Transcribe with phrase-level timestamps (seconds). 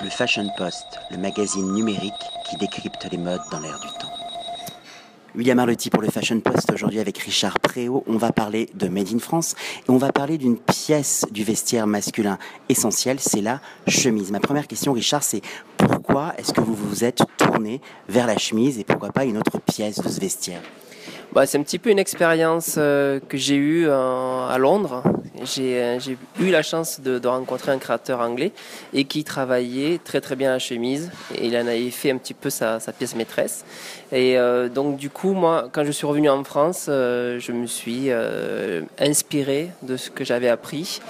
[0.00, 2.12] Le Fashion Post, le magazine numérique
[2.48, 4.12] qui décrypte les modes dans l'air du temps.
[5.34, 8.04] William Arlotti pour le Fashion Post aujourd'hui avec Richard Préau.
[8.06, 11.88] On va parler de Made in France et on va parler d'une pièce du vestiaire
[11.88, 12.38] masculin
[12.68, 14.30] essentiel, c'est la chemise.
[14.30, 15.42] Ma première question, Richard, c'est
[15.76, 19.58] pourquoi est-ce que vous vous êtes tourné vers la chemise et pourquoi pas une autre
[19.58, 20.62] pièce de ce vestiaire?
[21.32, 25.02] Bah, c'est un petit peu une expérience euh, que j'ai eue euh, à Londres.
[25.58, 28.50] Euh, j'ai eu la chance de, rencontrer un créateur anglais
[28.94, 31.10] et qui travaillait très très bien la chemise.
[31.34, 33.64] Et il en avait fait un petit peu sa, pièce maîtresse.
[34.10, 34.36] Et
[34.74, 38.08] donc du coup, moi, quand je suis revenu en France, je me suis
[38.98, 41.00] inspiré de ce que j'avais appris.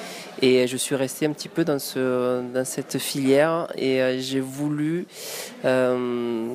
[0.42, 5.06] Et je suis resté un petit peu dans, ce, dans cette filière et j'ai voulu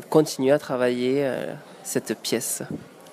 [0.10, 1.28] continuer à travailler
[1.84, 2.64] cette pièce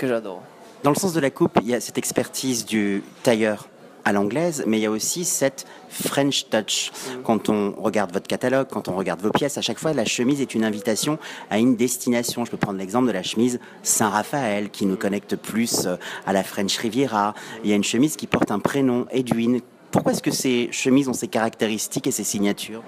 [0.01, 0.43] que j'adore.
[0.83, 3.69] Dans le sens de la coupe, il y a cette expertise du tailleur
[4.07, 6.91] à l'anglaise, mais il y a aussi cette French touch.
[6.91, 7.23] Mm.
[7.23, 10.41] Quand on regarde votre catalogue, quand on regarde vos pièces, à chaque fois, la chemise
[10.41, 11.19] est une invitation
[11.51, 12.47] à une destination.
[12.47, 16.43] Je peux prendre l'exemple de la chemise Saint-Raphaël, qui nous connecte plus euh, à la
[16.43, 17.35] French Riviera.
[17.63, 19.61] Il y a une chemise qui porte un prénom, Edwin.
[19.91, 22.83] Pourquoi est-ce que ces chemises ont ces caractéristiques et ces signatures?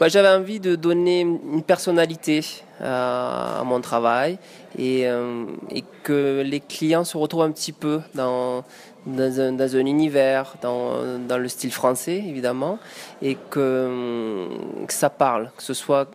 [0.00, 2.40] Bah, J'avais envie de donner une personnalité
[2.80, 4.38] euh, à mon travail
[4.78, 8.64] et, euh, et, que les clients se retrouvent un petit peu dans,
[9.06, 12.78] dans un univers, dans, dans, le style français évidemment,
[13.20, 14.48] et que,
[14.86, 16.10] que ça parle, que ce soit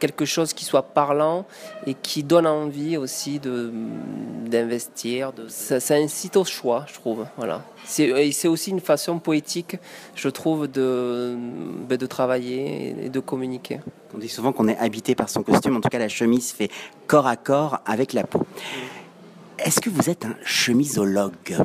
[0.00, 1.44] quelque chose qui soit parlant
[1.86, 3.72] et qui donne envie aussi de
[4.46, 5.32] d'investir.
[5.46, 7.26] Ça, ça, incite au choix, je trouve.
[7.36, 7.62] Voilà.
[7.84, 9.76] C'est, c'est aussi une façon poétique,
[10.16, 11.36] je trouve, de,
[11.88, 13.78] ben, de travailler et de communiquer.
[14.12, 15.76] On dit souvent qu'on est habité par son costume.
[15.76, 16.70] En tout cas, la chemise fait
[17.06, 18.44] corps à corps avec la peau.
[19.58, 21.56] Est-ce que vous êtes un chemisologue?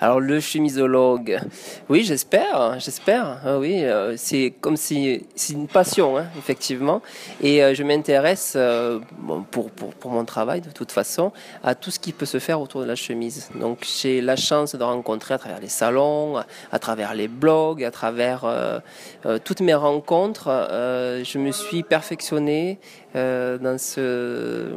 [0.00, 1.40] Alors le chemisologue,
[1.88, 3.38] oui, j'espère, j'espère.
[3.44, 7.00] Ah oui, euh, c'est comme si c'est une passion, hein, effectivement.
[7.40, 8.98] Et euh, je m'intéresse, euh,
[9.50, 12.60] pour, pour, pour, mon travail de toute façon, à tout ce qui peut se faire
[12.60, 13.50] autour de la chemise.
[13.54, 16.36] Donc j'ai la chance de rencontrer à travers les salons,
[16.72, 18.44] à travers les blogs, à travers
[19.44, 20.48] toutes mes rencontres.
[20.48, 22.78] je me suis perfectionné
[23.14, 24.70] dans ce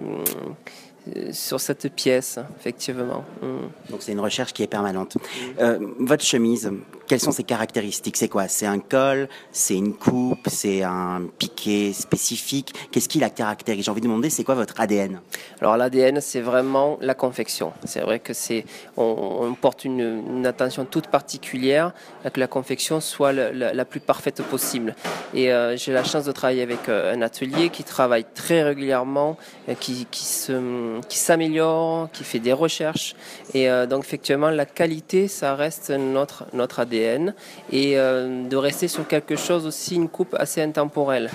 [1.31, 3.23] sur cette pièce, effectivement.
[3.41, 3.91] Mm.
[3.91, 5.17] Donc c'est une recherche qui est permanente.
[5.59, 6.71] Euh, votre chemise,
[7.07, 8.17] quelles sont ses caractéristiques?
[8.17, 8.47] C'est quoi?
[8.47, 9.29] C'est un col?
[9.51, 10.47] C'est une coupe?
[10.47, 12.73] C'est un piqué spécifique?
[12.91, 13.85] Qu'est-ce qui la caractérise?
[13.85, 15.19] J'ai envie de demander, c'est quoi votre ADN
[15.61, 17.71] Alors l'ADN, c'est vraiment la confection.
[17.85, 18.65] C'est vrai que c'est,
[18.97, 21.93] on, porte une, attention toute particulière
[22.25, 24.95] à que la confection soit la, plus parfaite possible.
[25.33, 29.37] Et euh, j'ai la chance de travailler avec un atelier qui travaille très régulièrement,
[29.79, 33.15] qui, qui se qui s'améliore, qui fait des recherches.
[33.53, 37.33] Et euh, donc effectivement, la qualité, ça reste notre, notre ADN.
[37.71, 41.29] Et euh, de rester sur quelque chose aussi, une coupe assez intemporelle.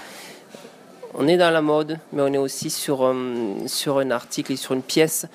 [1.15, 3.15] On est dans la mode, mais on est aussi sur, euh,
[3.67, 5.27] sur un article et sur une pièce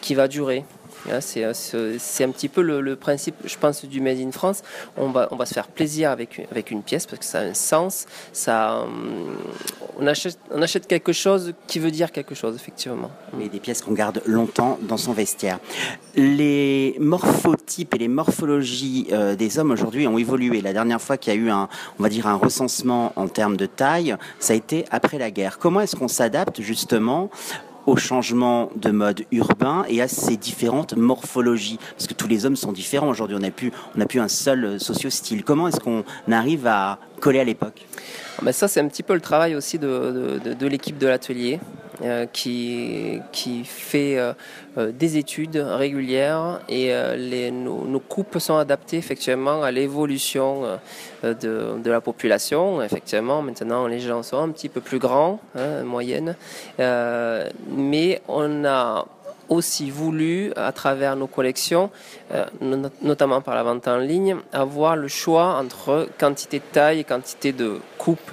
[0.00, 0.64] qui va durer.
[1.08, 1.20] Euh,
[1.98, 4.62] c'est un petit peu le, principe, je pense, du Made in France.
[4.96, 7.42] On va, on va se faire plaisir avec, avec une pièce parce que ça a
[7.42, 8.06] un sens.
[8.32, 9.36] Ça, hum,
[9.98, 13.10] on, achète, on achète quelque chose qui veut dire quelque chose, effectivement.
[13.38, 15.58] Mais des pièces qu'on garde longtemps dans son vestiaire.
[16.14, 20.60] Les morphotypes et les morphologies euh, des hommes aujourd'hui ont évolué.
[20.60, 21.68] La dernière fois qu'il y a eu un,
[21.98, 25.58] on va dire, un recensement en termes de taille, ça a été après la guerre.
[25.58, 27.30] Comment est-ce qu'on s'adapte justement
[27.86, 32.56] au changement de mode urbain et à ces différentes morphologies Parce que tous les hommes
[32.56, 33.72] sont différents aujourd'hui, on n'a plus,
[34.08, 35.44] plus un seul euh, socio-style.
[35.44, 37.86] Comment est-ce qu'on arrive à coller à l'époque
[38.42, 41.60] ben Ça, c'est un petit peu le travail aussi de, de l'équipe de l'atelier.
[42.02, 44.32] Euh, qui, qui fait euh,
[44.78, 50.62] euh, des études régulières et les, nos, coupes sont adaptées effectivement à l'évolution
[51.22, 52.80] de, de, la population.
[52.80, 56.36] Effectivement, maintenant les gens sont un petit peu plus grands, hein, moyenne,
[56.78, 59.06] mais on a
[59.50, 61.90] aussi voulu, à travers nos collections,
[63.02, 67.52] notamment par la vente en ligne, avoir le choix entre quantité de taille et quantité
[67.52, 68.30] de coupe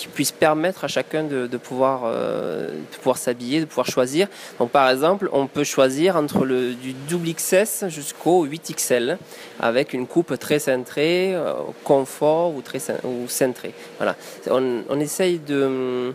[0.00, 4.28] qui puisse permettre à chacun de, pouvoir, euh, de pouvoir s'habiller, de pouvoir choisir.
[4.58, 9.18] Donc par exemple, on peut choisir entre le, du double XS jusqu'au 8XL
[9.60, 11.52] avec une coupe très cintrée, euh,
[11.84, 13.74] confort ou très ou cintrée.
[13.98, 14.16] Voilà.
[14.50, 16.14] On, essaye de,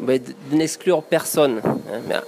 [0.00, 0.20] ben,
[0.50, 1.60] de n'exclure personne.
[1.64, 2.22] Hein,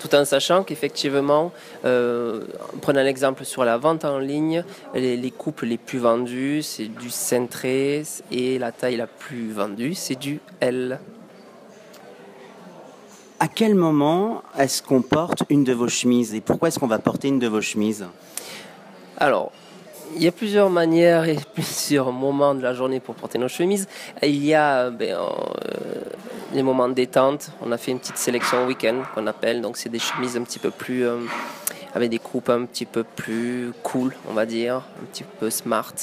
[0.00, 1.52] tout en sachant qu'effectivement,
[1.84, 2.44] euh,
[2.80, 4.64] prenant l'exemple sur la vente en ligne,
[4.94, 10.18] les, coupes les plus vendues, c'est du cintré et la taille la plus vendue, c'est
[10.18, 10.98] du L.
[13.38, 16.98] À quel moment est-ce qu'on porte une de vos chemises et pourquoi est-ce qu'on va
[16.98, 18.06] porter une de vos chemises?
[19.18, 19.52] Alors,
[20.14, 23.88] il y a plusieurs manières et plusieurs moments de la journée pour porter nos chemises.
[24.22, 25.20] Il y a ben, euh,
[26.52, 27.50] les moments de détente.
[27.62, 29.60] On a fait une petite sélection week-end qu'on appelle.
[29.60, 31.18] Donc c'est des chemises un petit peu plus euh,
[31.94, 35.94] avec des coupes un petit peu plus cool, on va dire, un petit peu smart,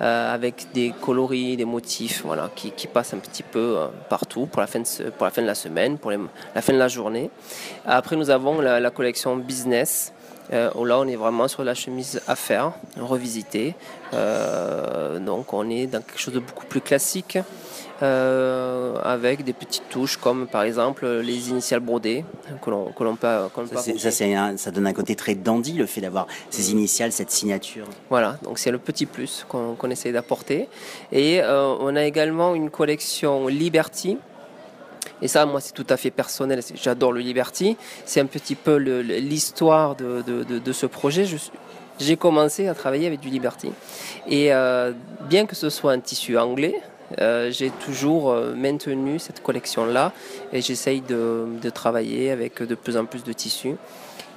[0.00, 3.78] euh, avec des coloris, des motifs, voilà, qui, passent un petit peu
[4.10, 7.30] partout fin de, pour la fin de la semaine, pour la fin de la journée.
[7.86, 10.12] Après nous avons la collection business.
[10.52, 13.74] Euh, là, on est vraiment sur la chemise à faire, revisitée.
[14.14, 17.38] Euh, donc, on est dans quelque chose de beaucoup plus classique,
[18.02, 22.24] euh, avec des petites touches comme par exemple les initiales brodées
[22.62, 23.26] que l'on peut.
[23.74, 27.86] ça, ça, ça, donne un côté très dandy, le fait d'avoir ces initiales, cette signature.
[28.08, 30.68] Voilà, donc c'est le petit plus qu'on essaie d'apporter.
[31.12, 34.16] Et on a également une collection Liberty
[35.22, 36.60] et ça, moi, c'est tout à fait personnel.
[36.74, 37.76] J'adore le Liberty.
[38.04, 41.24] C'est un petit peu l'histoire de, ce projet.
[41.98, 43.72] J'ai commencé à travailler avec du Liberty.
[44.28, 44.92] Et euh,
[45.28, 46.80] bien que ce soit un tissu anglais,
[47.20, 50.12] euh, j'ai toujours euh, maintenu cette collection-là
[50.52, 53.76] et j'essaye de, travailler avec de plus en plus de tissus.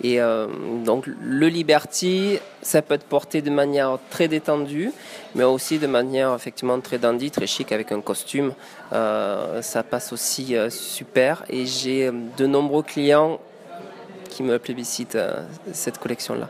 [0.04, 0.48] Et euh,
[0.84, 4.92] donc le Liberty, ça peut être porté de manière très détendue,
[5.36, 8.54] mais aussi de manière effectivement très dandy, très chic avec un costume.
[8.94, 11.44] Euh, ça passe aussi euh, super.
[11.50, 13.40] Et j'ai de nombreux clients
[14.30, 15.18] qui me plébiscitent
[15.74, 16.50] cette collection-là.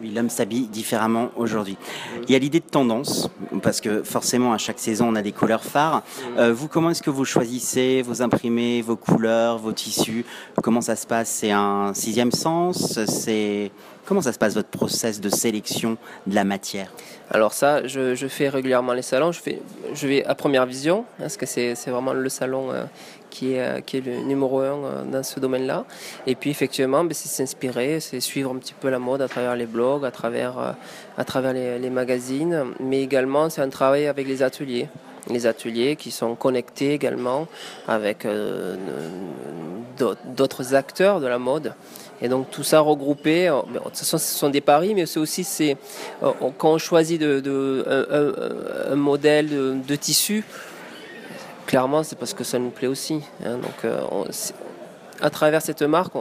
[0.00, 1.76] Oui, l'homme s'habille différemment aujourd'hui.
[2.24, 3.30] Il y a l'idée de tendance,
[3.62, 6.02] parce que forcément à chaque saison on a des couleurs phares.
[6.38, 10.24] Euh, vous, comment est-ce que vous choisissez vos imprimés, vos couleurs, vos tissus?
[10.62, 11.28] Comment ça se passe?
[11.28, 12.98] C'est un sixième sens?
[13.06, 13.70] C'est
[14.04, 15.96] comment ça se passe votre process de sélection
[16.26, 16.92] de la matière?
[17.30, 19.32] Alors ça, je, fais régulièrement les salons.
[19.32, 22.84] Je, vais à première vision, parce que c'est vraiment le salon euh,
[23.30, 25.84] qui est, euh, qui est le numéro un euh, dans ce domaine-là.
[26.26, 29.56] Et puis effectivement, ben, c'est s'inspirer, c'est suivre un petit peu la mode à travers
[29.56, 30.74] les blogs, à travers
[31.54, 34.88] les, magazines, mais également c'est un travail avec les ateliers
[35.28, 37.46] les ateliers qui sont connectés également
[37.86, 38.26] avec
[40.36, 41.74] d'autres acteurs de la mode.
[42.20, 45.76] Et donc tout ça regroupé, ben, ce sont des paris, mais c'est aussi c'est
[46.20, 47.84] quand on choisit de,
[48.90, 50.44] un, modèle de tissu,
[51.66, 53.20] clairement, c'est parce que ça nous plaît aussi.
[53.44, 53.56] Hein.
[53.56, 54.00] donc, euh,
[55.20, 56.12] à travers cette marque,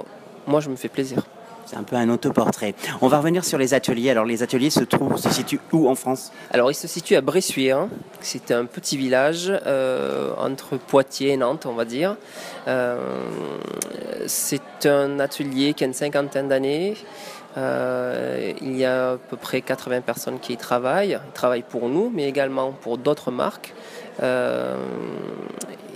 [0.47, 1.23] moi, je me fais plaisir.
[1.65, 2.75] C'est un peu un autoportrait.
[3.01, 4.09] On va revenir sur les ateliers.
[4.09, 6.31] Alors, les ateliers se trouvent, se situent où en France?
[6.51, 7.87] Alors, ils se situent à Bressuire.
[8.19, 12.17] C'est un petit village euh, entre Poitiers et Nantes, on va dire.
[12.67, 12.97] Euh,
[14.27, 16.95] c'est un atelier qui a une cinquantaine d'années.
[17.55, 21.19] il y a à peu près 80 personnes qui y travaillent.
[21.25, 23.73] Ils travaillent pour nous, mais également pour d'autres marques.
[24.21, 24.75] Euh,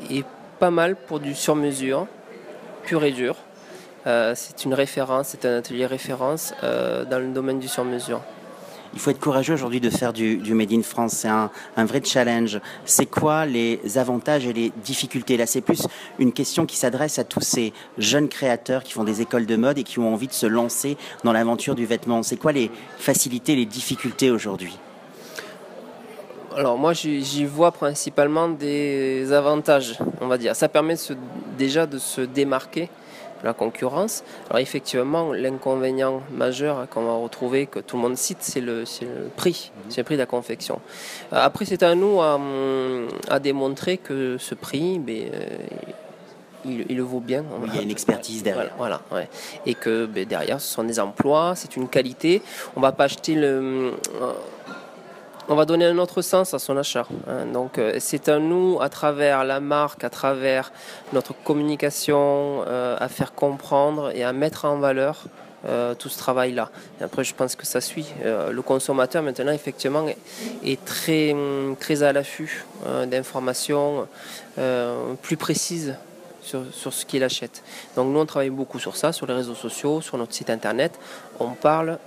[0.10, 0.24] et
[0.60, 2.08] pas mal pour du sur-mesure,
[2.84, 3.36] pur et dur.
[4.08, 8.22] Euh, c'est une référence, c'est un atelier référence euh, dans le domaine du sur-mesure.
[8.94, 11.12] Il faut être courageux aujourd'hui de faire du, Made in France.
[11.14, 12.62] C'est un, vrai challenge.
[12.86, 15.36] C'est quoi les avantages et les difficultés?
[15.36, 15.86] Là, c'est plus
[16.18, 19.80] une question qui s'adresse à tous ces jeunes créateurs qui font des écoles de mode
[19.80, 22.24] et qui ont envie de se lancer dans l'aventure du vêtement.
[22.24, 24.78] C'est quoi les facilités, les difficultés aujourd'hui?
[26.56, 30.56] Alors moi j'y vois principalement des avantages, on va dire.
[30.56, 30.96] Ça permet
[31.58, 32.88] déjà de se démarquer
[33.46, 34.24] la concurrence.
[34.50, 38.84] Alors effectivement, l'inconvénient majeur qu'on va retrouver, que tout le monde cite, c'est le,
[39.36, 40.80] prix, c'est le prix de la confection.
[41.32, 45.48] Euh, après c'est à nous à, démontrer que ce prix, ben, euh,
[46.66, 47.44] il, le vaut bien.
[47.68, 48.74] il y a une expertise derrière.
[48.78, 49.02] Voilà,
[49.66, 52.42] et que ben, derrière, ce sont des emplois, c'est une qualité.
[52.76, 53.94] On va pas acheter le,
[55.48, 57.06] on va donner un autre sens à son achat.
[57.28, 57.46] Hein.
[57.46, 60.72] Donc euh, c'est à nous, à travers la marque, à travers
[61.14, 65.26] notre communication, euh, à faire comprendre et à mettre en valeur
[65.68, 66.70] euh, tout ce travail-là.
[67.02, 68.08] Après, je pense que ça suit.
[68.24, 70.06] le consommateur, maintenant, effectivement,
[70.64, 71.36] est, très,
[71.80, 72.66] très à l'affût
[73.08, 74.08] d'informations
[75.24, 75.96] plus précises
[76.42, 77.64] sur, sur, ce qu'il achète.
[77.96, 80.92] Donc nous, on travaille beaucoup sur ça, sur les réseaux sociaux, sur notre site internet.
[81.40, 81.98] On parle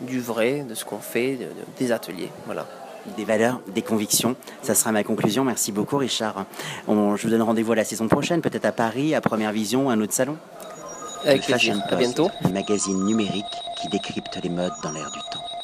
[0.00, 1.38] du vrai, de ce qu'on fait,
[1.78, 2.30] des ateliers.
[2.46, 2.66] Voilà.
[3.16, 4.36] Des valeurs, des convictions.
[4.62, 5.44] Ça sera ma conclusion.
[5.44, 6.44] Merci beaucoup, Richard.
[6.86, 10.00] je vous donne rendez-vous à la saison prochaine, peut-être à Paris, à Première Vision, un
[10.00, 10.36] autre salon.
[11.24, 11.82] Avec plaisir.
[11.88, 12.30] À bientôt.
[12.44, 13.44] Un magazine numérique
[13.80, 15.57] qui décrypte les modes dans l'air du temps.